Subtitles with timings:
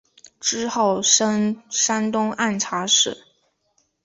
[0.39, 3.23] 之后升山东按察使。